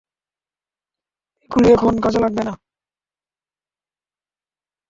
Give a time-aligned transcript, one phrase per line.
[1.43, 2.53] এগুলো এখন কাজে লাগবে না।